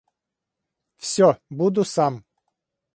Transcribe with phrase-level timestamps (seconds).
[1.03, 2.13] Всё буду сам.